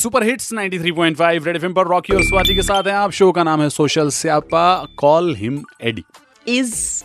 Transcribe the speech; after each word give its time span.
Super 0.00 0.22
hits 0.22 0.52
93.5 0.52 1.46
red 1.46 1.56
FM 1.56 1.72
पर 1.72 1.86
Rocky 1.86 2.12
और 2.12 2.22
स्वाति 2.22 2.54
के 2.54 2.62
साथ 2.62 2.82
हैं 2.82 2.92
आप। 2.92 3.10
शो 3.10 3.32
का 3.32 3.42
नाम 3.42 3.60
है 3.60 3.68
social 3.70 4.10
siyapa 4.10 4.86
call 4.96 5.34
him 5.36 5.62
Eddy 5.82 6.04
is 6.48 7.04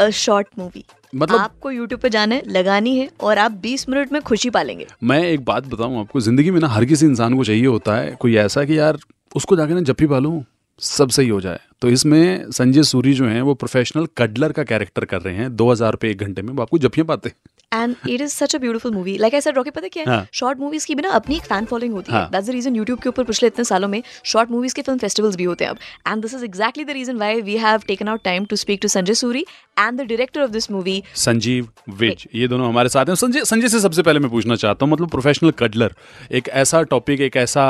a 0.00 0.08
short 0.10 0.46
movie 0.58 0.84
मतलब- 1.14 1.40
आपको 1.40 1.70
यूट्यूब 1.70 2.00
पे 2.00 2.10
जाना 2.10 2.34
है 2.34 2.42
लगानी 2.46 2.96
है 2.98 3.08
और 3.20 3.38
आप 3.38 3.52
20 3.52 3.88
मिनट 3.88 4.12
में 4.12 4.20
खुशी 4.22 4.50
पालेंगे। 4.50 4.86
मैं 5.02 5.22
एक 5.24 5.44
बात 5.44 5.66
बताऊँ 5.66 6.00
आपको 6.00 6.20
ज़िंदगी 6.20 6.50
में 6.50 6.60
ना 6.60 6.68
हर 6.68 6.84
किसी 6.84 7.06
इंसान 7.06 7.36
को 7.36 7.44
चाहिए 7.44 7.66
होता 7.66 7.96
है 7.96 8.16
कोई 8.20 8.36
ऐसा 8.36 8.64
कि 8.64 8.78
यार 8.78 8.98
उसको 9.36 9.56
जाके 9.56 9.74
ना 9.74 9.80
जप्पी 9.80 10.06
पालूं 10.06 10.42
सब 10.80 11.08
सही 11.08 11.28
हो 11.28 11.40
जाए। 11.40 11.60
तो 11.82 11.88
इसमें 11.88 12.50
संजय 12.50 12.82
सूरी 12.82 13.12
जो 13.12 13.26
हैं 13.26 13.42
वो 13.42 13.54
प्रोफेशनल 13.54 14.06
कडलर 14.16 14.52
का 14.52 14.64
कैरेक्टर 14.64 15.04
कर 15.04 15.20
रहे 15.20 15.34
हैं 15.34 15.56
दो 15.56 15.70
हज़ार 15.72 15.92
रुपये 15.92 16.10
एक 16.10 16.18
घंटे 16.18 16.42
में 16.42 16.52
वो 16.54 16.62
आपको 16.62 16.78
जप्पियाँ 16.78 17.06
पाते। 17.06 17.28
हैं 17.28 17.36
and 17.74 17.94
it 18.08 18.20
is 18.20 18.32
such 18.32 18.54
a 18.56 18.58
beautiful 18.58 18.92
movie 18.92 19.16
like 19.18 19.34
ऐसा 19.34 19.50
रॉकी 19.52 19.70
पता 19.70 19.88
क्या 19.88 20.02
है? 20.02 20.08
हाँ। 20.08 20.26
शॉर्ट 20.34 20.60
मूवीज़ 20.60 20.86
की 20.86 20.94
भी 20.94 21.02
ना 21.02 21.10
अपनी 21.12 21.36
एक 21.36 21.42
फ़ैन 21.44 21.64
फॉलोइंग 21.64 21.94
होती 21.94 22.12
है। 22.12 22.18
हाँ। 22.18 22.28
दैट्स 22.32 22.46
द 22.48 22.50
रीजन 22.50 22.76
यूट्यूब 22.76 22.98
के 22.98 23.08
ऊपर 23.08 23.24
पिछले 23.24 23.48
इतने 23.48 23.64
सालों 23.64 23.88
में 23.88 24.02
शॉर्ट 24.24 24.50
मूवीज़ 24.50 24.74
के 24.74 24.82
फ़िल्म 24.82 24.98
फेस्टिवल्स 24.98 25.36
भी 25.36 25.44
होते 25.44 25.64
हैं 25.64 25.70
अब। 25.70 25.78
And 26.08 26.22
this 26.22 26.34
is 26.34 26.44
exactly 26.44 26.84
the 26.84 26.90
reason 26.92 27.16
why 27.16 27.40
we 27.42 27.56
have 27.58 27.80
taken 27.88 28.08
out 28.08 28.22
time 28.24 28.44
to 28.44 28.56
speak 28.56 28.80
to 28.82 28.88
Sanjay 28.88 29.14
Suri 29.16 29.44
and 29.78 30.00
the 30.00 30.04
director 30.04 30.40
of 30.40 30.50
this 30.50 30.70
movie 30.70 31.02
Sanjeev 31.16 31.68
Vij 31.98 32.24
ये 32.34 32.48
दोनों 32.48 32.68
हमारे 32.68 32.88
साथ 32.88 33.08
हैं। 33.08 33.14
संजय 33.16 33.44
संजय 33.44 33.68
से 33.68 33.80
सबसे 33.80 34.02
पहले 34.02 34.20
मैं 34.20 34.30
पूछना 34.30 34.56
चाहता 34.56 34.84
हूँ 34.84 34.92
मतलब 34.92 35.10
प्रोफेशनल 35.10 35.50
कडलर 35.58 35.94
एक 36.32 36.48
ऐसा 36.64 36.82
टॉपिक 36.90 37.20
एक 37.20 37.36
ऐसा 37.36 37.64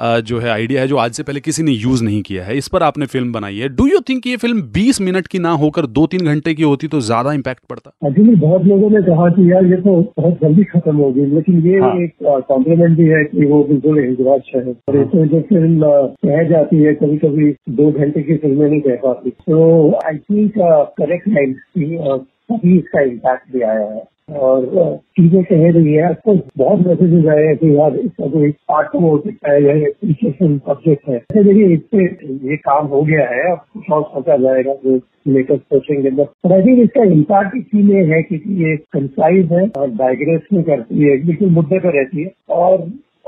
जो 0.00 0.38
है 0.38 0.50
आइडिया 0.50 0.80
है 0.80 0.88
जो 0.88 0.96
आज 0.98 1.12
से 1.12 1.22
पहले 1.22 1.40
किसी 1.40 1.62
ने 1.62 1.72
यूज़ 1.72 2.04
नहीं 2.04 2.22
किया 2.22 2.44
है। 2.44 2.56
इस 2.58 2.68
पर 2.68 2.82
आपने 2.82 3.06
फ़िल्म 3.06 3.32
बनाई 3.32 3.56
है। 3.56 3.68
डू 3.70 3.86
यू 3.86 4.00
थिंक 4.08 4.26
ये 4.26 4.36
फ़िल्म 4.36 4.62
20 4.72 5.00
मिनट 5.00 5.26
की 5.26 5.38
ना 5.38 5.50
होकर 5.62 5.86
दो 5.88 6.06
तीन 6.06 6.26
घंटे 6.26 6.54
की 6.54 6.62
होती 6.62 6.88
तो 6.88 7.00
ज़्यादा 7.02 7.32
इम्पैक्ट 7.32 7.62
पड़ता? 7.70 7.90
बहुत 8.00 8.64
लोगों 8.64 8.90
ने 8.90 9.00
कहा 9.02 9.28
कि 9.34 9.47
यार 9.50 9.64
ये 9.64 9.76
तो 9.76 9.94
बहुत 10.18 10.38
जल्दी 10.42 10.64
खत्म 10.64 10.96
हो 10.96 11.10
गई 11.12 11.26
लेकिन 11.26 11.60
ये 11.66 11.78
हाँ। 11.78 11.94
एक 12.00 12.12
कॉम्प्लीमेंट 12.48 12.96
भी 12.96 13.06
है 13.06 13.24
कि 13.24 13.46
वो 13.46 13.62
बिल्कुल 13.64 13.98
हिंदुराज 13.98 14.50
है 14.54 14.60
और। 14.60 14.96
इसमें 14.96 15.28
जो 15.28 15.40
फ़िल्म 15.40 15.90
कह 16.26 16.42
जाती 16.48 16.82
है 16.82 16.94
कभी 16.94 17.16
कभी 17.18 17.50
दो 17.70 17.90
घंटे 17.92 18.22
की 18.22 18.36
फ़िल्में 18.36 18.68
नहीं 18.70 18.80
कह 18.80 18.96
पाती 18.96 19.30
तो 19.30 19.92
आई 20.06 20.18
थिंक 20.18 20.52
करेक्ट 21.00 21.28
लाइन 21.28 21.52
की 21.78 22.78
इसका 22.78 23.00
इम्पैक्ट 23.00 23.52
भी 23.52 23.60
आया 23.62 23.86
है 23.86 24.02
और 24.28 24.96
चीज़ें 24.96 25.42
कह 25.44 25.70
रही 25.70 25.92
है। 25.92 26.02
आपको 26.02 26.34
बहुत 26.56 26.86
मैसेजेस 26.86 27.26
आए 27.26 27.44
हैं 27.44 27.56
कि 27.56 27.76
यार 27.76 27.96
इसका 27.96 28.26
कोई 28.26 28.50
पार्ट 28.50 28.94
हो 28.94 29.16
सकता 29.18 29.52
है 29.52 29.62
या 29.64 29.72
एप्लीकेशन 29.72 30.58
सब्जेक्ट 30.58 31.08
है। 31.08 31.18
देखिए, 31.18 31.74
इस 31.74 31.80
पे 31.94 32.04
ये 32.50 32.56
काम 32.56 32.86
हो 32.86 33.02
गया 33.02 33.28
है। 33.28 33.50
अब 33.52 33.58
कुछ 33.74 33.90
और 33.90 34.02
सोचा 34.02 34.36
जाएगा, 34.36 34.74
जो 34.74 35.00
लेटेस्ट 35.28 35.62
कोचिंग 35.62 36.02
के 36.02 36.08
अंदर। 36.08 36.24
बट 36.46 36.52
आई 36.52 36.62
थिंक 36.62 36.78
इसका 36.78 37.04
इम्पैक्ट 37.04 37.56
इसीलिए 37.56 38.04
है 38.04 38.22
क्योंकि 38.22 38.64
ये 38.64 38.76
कंसाइज 38.76 39.52
है 39.52 39.68
और 39.78 39.90
डायग्रेस 39.90 40.40
में 40.52 40.62
करती 40.62 41.02
है। 41.02 41.16
बिल्कुल 41.26 41.48
मुद्दे 41.48 41.78
पर 41.78 41.92
रहती 41.92 42.22
है। 42.22 42.32
और 42.48 42.78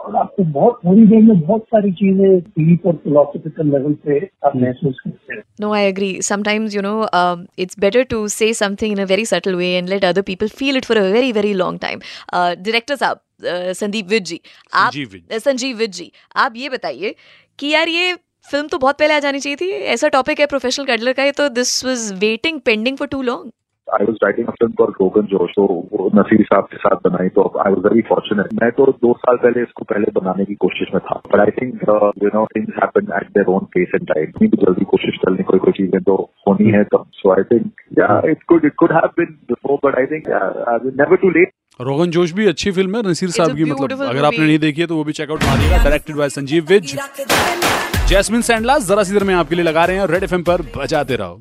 और 0.06 0.16
आपको 0.16 0.44
बहुत 0.52 0.78
थोड़ी 0.84 1.06
देर 1.06 1.22
में 1.22 1.40
बहुत 1.40 1.64
सारी 1.74 1.92
चीज़ें 2.00 2.40
डीप 2.40 2.86
और 2.86 2.96
फिलोसफिकल 3.04 3.70
लेवल 3.72 3.94
पे 4.06 4.18
आप 4.46 4.56
महसूस 4.56 5.00
करते 5.04 5.34
हैं 5.34 5.42
No, 5.62 5.70
I 5.72 5.80
agree. 5.86 6.20
Sometimes, 6.22 6.74
you 6.74 6.82
know, 6.84 7.08
um, 7.12 7.40
it's 7.64 7.78
better 7.84 8.04
to 8.04 8.20
say 8.28 8.52
something 8.52 8.92
in 8.92 9.02
a 9.04 9.06
very 9.06 9.24
subtle 9.24 9.56
way 9.56 9.70
and 9.80 9.92
let 9.94 10.06
other 10.10 10.22
people 10.22 10.48
feel 10.60 10.80
it 10.80 10.88
for 10.90 10.96
a 10.98 11.04
very, 11.10 11.32
very 11.32 11.52
long 11.54 11.78
time. 11.78 12.02
Uh, 12.32 12.54
साहब 12.96 13.20
uh, 13.42 13.72
Sandeep 13.74 14.06
Vij 14.06 14.22
ji 14.22 14.40
आप 14.74 14.92
Sanjeev 14.92 15.08
Vij. 15.12 15.22
uh, 15.32 15.42
Sanjeev 15.44 15.76
Vij 15.76 15.96
ji 15.96 16.12
आप 16.36 16.52
ये 16.56 16.68
बताइए 16.68 17.14
कि 17.58 17.68
यार 17.68 17.88
ये 17.88 18.14
film 18.50 18.68
तो 18.68 18.78
बहुत 18.78 18.98
पहले 18.98 19.14
आ 19.14 19.18
जानी 19.18 19.40
चाहिए 19.40 19.56
थी 19.56 19.70
ऐसा 19.70 20.08
टॉपिक 20.08 20.40
है 20.40 20.46
प्रोफेशनल 20.46 20.86
कडलर 20.86 21.12
का 21.12 21.24
ये 21.24 21.32
तो 21.32 21.48
this 21.48 21.84
was 21.84 22.12
waiting 22.12 22.60
pending 22.60 22.96
for 22.96 23.08
too 23.08 23.22
long 23.22 23.50
I 23.94 24.06
was 24.06 24.16
writing 24.24 24.46
a 24.46 24.52
film 24.52 24.72
for 24.78 24.90
Rogan 25.00 25.26
Josh 25.32 25.50
तो 25.56 25.66
वो 25.92 26.10
नसीर 26.14 26.42
साहब 26.42 26.68
के 26.72 26.76
साथ 26.84 27.08
बनाई 27.08 27.28
तो 27.38 27.46
आई 27.66 27.72
वॉज़ 27.72 27.86
वेरी 27.86 28.02
फॉर्चुनेट 28.08 28.54
मैं 28.62 28.70
तो 28.78 28.86
दो 29.06 29.12
साल 29.22 29.36
पहले 29.44 29.62
इसको 29.62 29.84
पहले 29.92 30.12
बनाने 30.20 30.44
की 30.44 30.54
कोशिश 30.66 30.94
में 30.94 31.00
था 31.10 31.20
but 31.26 31.40
I 31.40 31.56
think 31.60 31.86
you 32.22 32.30
know 32.34 32.46
things 32.56 32.82
happen 32.82 33.12
at 33.20 33.28
their 33.38 33.54
own 33.54 33.64
pace 33.76 33.94
and 33.94 34.06
time 34.12 34.28
इतनी 34.28 34.48
भी 34.48 34.64
जल्दी 34.64 34.84
कोशिश 34.94 35.18
करनी 35.24 35.42
कोई 35.52 35.58
कोई 35.66 35.72
चीज़ें 35.78 36.00
तो 36.02 36.16
होनी 36.48 36.70
है 36.76 36.84
तब. 36.94 37.04
So 37.20 37.32
I 37.32 37.42
think 37.52 37.70
yeah 37.98 38.20
it 38.30 38.42
could 38.48 38.64
it 38.64 38.74
could 38.78 38.92
have 38.92 39.08
been 39.18 39.34
before 39.50 39.78
but 39.84 39.98
I 39.98 40.06
think 40.06 40.28
never 41.00 41.16
too 41.24 41.30
late 41.38 41.52
Rogan 41.80 42.10
Josh 42.10 42.32
भी 42.38 42.46
अच्छी 42.46 42.70
फ़िल्म 42.70 42.96
है 42.96 43.10
नसीर 43.10 43.30
साहब 43.30 43.56
की 43.56 43.64
मतलब 43.64 44.02
अगर 44.04 44.24
आपने 44.24 44.46
नहीं 44.46 44.58
देखी 44.58 44.80
है 44.80 44.86
तो 44.86 44.96
वो 44.96 45.04
भी 45.04 45.12
check out 45.18 45.44
मारिएगा 45.44 45.82
directed 45.84 46.16
by 46.16 46.28
Sanjeev 46.30 46.66
Vij 46.70 46.96
Jasmine 48.10 48.42
Sandlas 48.42 48.78
जरा 48.88 49.02
सी 49.02 49.12
देर 49.12 49.24
में 49.24 49.34
आपके 49.34 49.54
लिए 49.54 49.64
लगा 49.64 49.84
रहे 49.84 49.96
हैं 49.96 50.02
और 50.02 50.10
रेड 50.10 50.22
एफएम 50.22 50.42
पर 50.42 50.62
बजाते 50.76 51.16
रहो। 51.16 51.40